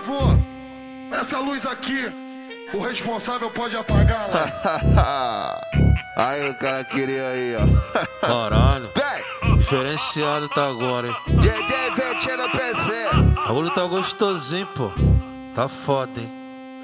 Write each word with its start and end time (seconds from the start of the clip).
favor, 0.00 0.38
essa 1.12 1.38
luz 1.38 1.66
aqui, 1.66 2.10
o 2.72 2.80
responsável 2.80 3.50
pode 3.50 3.76
apagar 3.76 4.28
lá. 4.30 5.60
aí 6.16 6.50
o 6.50 6.54
cara 6.54 6.84
queria 6.84 7.28
aí, 7.28 7.54
ó. 7.56 8.00
Caralho. 8.26 8.90
Vem! 8.96 9.58
Diferenciado 9.58 10.48
tá 10.48 10.68
agora, 10.68 11.08
hein? 11.08 11.16
DJ 11.38 11.90
Ventino 11.94 12.50
PC. 12.50 13.16
O 13.16 13.48
bagulho 13.48 13.70
tá 13.70 13.84
gostosinho, 13.84 14.66
pô. 14.68 14.90
Tá 15.54 15.68
foda, 15.68 16.20
hein? 16.20 16.32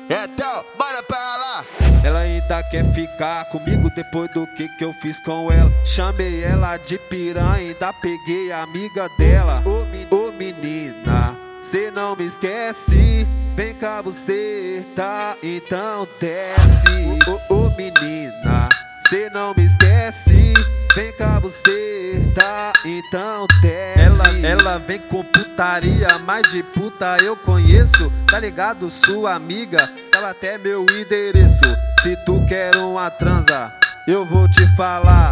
Então, 0.08 0.64
bora 0.78 1.02
pra 1.02 1.18
lá. 1.18 1.64
Ela 2.04 2.20
ainda 2.20 2.62
quer 2.64 2.84
ficar 2.92 3.44
comigo 3.46 3.90
depois 3.90 4.30
do 4.32 4.46
que 4.48 4.68
que 4.76 4.84
eu 4.84 4.92
fiz 4.94 5.18
com 5.20 5.50
ela. 5.50 5.72
Chamei 5.84 6.44
ela 6.44 6.76
de 6.76 6.98
piranha, 6.98 7.70
ainda 7.70 7.92
peguei 7.94 8.52
a 8.52 8.62
amiga 8.62 9.08
dela. 9.18 9.64
Ô, 9.66 10.14
ô 10.14 10.30
menina, 10.30 11.25
cê 11.70 11.90
não 11.90 12.14
me 12.14 12.24
esquece. 12.24 13.26
Vem 13.56 13.74
cá 13.74 14.00
você, 14.00 14.86
tá? 14.94 15.36
Então 15.42 16.06
desce. 16.20 17.18
Ô, 17.26 17.54
ô, 17.54 17.66
ô 17.66 17.76
menina, 17.76 18.68
cê 19.08 19.28
não 19.30 19.52
me 19.56 19.64
esquece. 19.64 20.54
Vem 20.94 21.12
cá 21.16 21.40
você, 21.40 22.30
tá? 22.34 22.72
Então 22.84 23.46
desce. 23.60 23.98
Ela, 23.98 24.46
ela 24.46 24.78
vem 24.78 25.00
com 25.00 25.24
putaria, 25.24 26.06
mas 26.24 26.48
de 26.52 26.62
puta 26.62 27.16
eu 27.24 27.36
conheço. 27.36 28.12
Tá 28.30 28.38
ligado, 28.38 28.88
sua 28.88 29.34
amiga? 29.34 29.90
Sabe 30.12 30.26
até 30.26 30.58
meu 30.58 30.82
endereço. 30.82 31.64
Se 32.00 32.16
tu 32.24 32.44
quer 32.46 32.76
uma 32.76 33.10
transa, 33.10 33.72
eu 34.06 34.24
vou 34.24 34.48
te 34.48 34.64
falar. 34.76 35.30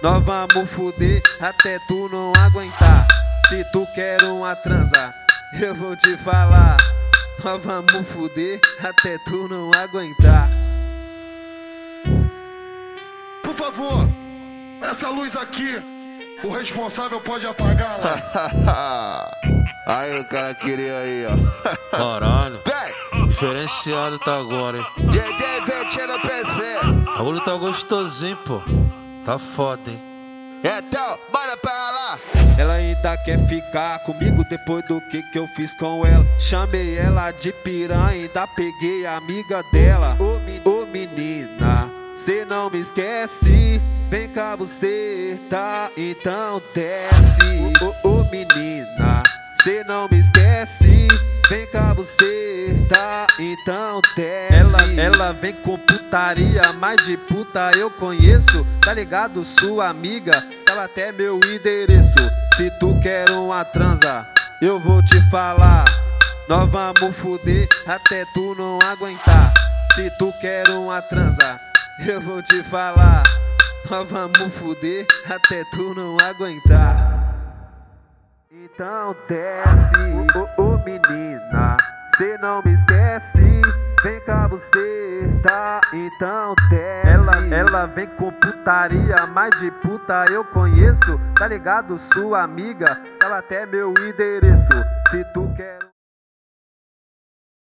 Nós 0.00 0.22
vamos 0.22 0.70
fuder 0.70 1.20
até 1.40 1.78
tu 1.88 2.08
não 2.10 2.32
aguentar. 2.44 3.08
Se 3.48 3.64
tu 3.72 3.86
quer 3.94 4.22
uma 4.24 4.54
transa, 4.54 5.12
eu 5.60 5.74
vou 5.74 5.96
te 5.96 6.16
falar. 6.16 6.76
Nós 7.42 7.62
vamos 7.62 8.08
fuder 8.08 8.60
até 8.82 9.18
tu 9.18 9.48
não 9.48 9.70
aguentar. 9.76 10.48
Por 13.42 13.54
favor, 13.54 14.08
essa 14.80 15.10
luz 15.10 15.36
aqui, 15.36 15.82
o 16.42 16.50
responsável 16.50 17.20
pode 17.20 17.46
apagar 17.46 17.98
lá. 18.00 19.30
aí 19.86 20.20
o 20.20 20.24
cara 20.28 20.54
queria 20.54 20.96
aí, 20.98 21.26
ó. 21.26 21.34
Caralho. 21.96 22.62
Vem! 22.64 23.28
Diferenciado 23.28 24.18
tá 24.18 24.38
agora, 24.38 24.78
hein? 24.78 24.86
DJ 25.10 25.60
Ventino 25.66 26.20
PC. 26.20 26.86
O 26.86 27.18
bagulho 27.18 27.40
tá 27.40 27.54
gostosinho, 27.56 28.36
pô. 28.38 28.62
Tá 29.24 29.38
foda, 29.38 29.90
hein? 29.90 30.13
Então, 30.66 31.18
bora 31.30 31.58
pra 31.58 31.70
lá. 31.70 32.18
Ela 32.58 32.74
ainda 32.74 33.18
quer 33.18 33.38
ficar 33.46 33.98
comigo 33.98 34.42
depois 34.48 34.82
do 34.88 34.98
que 34.98 35.22
que 35.24 35.38
eu 35.38 35.46
fiz 35.48 35.74
com 35.74 36.06
ela. 36.06 36.24
Chamei 36.40 36.96
ela 36.96 37.30
de 37.32 37.52
piranha, 37.52 38.22
ainda 38.22 38.46
peguei 38.46 39.04
a 39.04 39.18
amiga 39.18 39.62
dela. 39.70 40.16
Ô, 40.18 40.40
men 40.40 40.62
ô 40.64 40.86
menina, 40.86 41.90
cê 42.16 42.46
não 42.46 42.70
me 42.70 42.78
esquece. 42.78 43.78
Vem 44.08 44.26
cá 44.30 44.56
você, 44.56 45.38
tá? 45.50 45.90
Então 45.98 46.62
desce. 46.74 47.84
Ô, 48.02 48.08
ô 48.08 48.24
menina, 48.30 49.22
cê 49.62 49.84
não 49.84 50.08
me 50.08 50.16
esquece. 50.16 50.43
Vem 51.50 51.66
cá 51.66 51.92
você, 51.92 52.74
tá? 52.88 53.26
Então 53.38 54.00
desce. 54.16 54.54
Ela, 54.54 55.00
ela 55.00 55.32
vem 55.32 55.52
com 55.52 55.78
putaria, 55.78 56.72
mas 56.80 56.96
de 57.04 57.18
puta 57.18 57.70
eu 57.76 57.90
conheço. 57.90 58.66
Tá 58.82 58.94
ligado, 58.94 59.44
sua 59.44 59.88
amiga? 59.88 60.32
Sabe 60.66 60.80
até 60.80 61.12
meu 61.12 61.38
endereço. 61.44 62.16
Se 62.56 62.70
tu 62.80 62.98
quer 63.00 63.30
uma 63.30 63.62
transa, 63.62 64.26
eu 64.62 64.80
vou 64.80 65.02
te 65.04 65.20
falar. 65.30 65.84
Nós 66.48 66.70
vamos 66.70 67.14
fuder 67.16 67.68
até 67.86 68.24
tu 68.32 68.54
não 68.56 68.78
aguentar. 68.82 69.52
Se 69.94 70.10
tu 70.18 70.32
quer 70.40 70.70
uma 70.70 71.02
transa, 71.02 71.60
eu 72.06 72.22
vou 72.22 72.42
te 72.42 72.62
falar. 72.64 73.22
Nós 73.90 74.08
vamos 74.08 74.54
fuder 74.54 75.06
até 75.28 75.62
tu 75.70 75.94
não 75.94 76.16
aguentar. 76.26 77.13
Então 78.56 79.16
desce, 79.28 80.38
ô, 80.56 80.78
menina, 80.84 81.76
cê 82.16 82.38
não 82.38 82.62
me 82.62 82.74
esquece. 82.74 83.62
Vem 84.04 84.20
cá 84.20 84.46
você, 84.46 85.28
tá? 85.42 85.80
Então 85.92 86.54
desce. 86.70 87.08
Ela, 87.08 87.46
ela 87.52 87.86
vem 87.86 88.06
com 88.06 88.30
putaria, 88.30 89.26
mas 89.26 89.50
de 89.58 89.72
puta 89.82 90.26
eu 90.30 90.44
conheço. 90.44 91.20
Tá 91.36 91.48
ligado, 91.48 91.98
sua 92.12 92.42
amiga? 92.42 93.02
Sabe 93.20 93.34
até 93.34 93.66
meu 93.66 93.90
endereço. 93.90 94.72
Se 95.10 95.24
tu 95.32 95.52
quer. 95.56 95.93